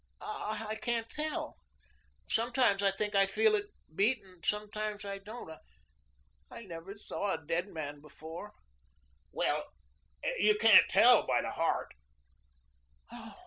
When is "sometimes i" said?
2.27-2.89, 4.43-5.19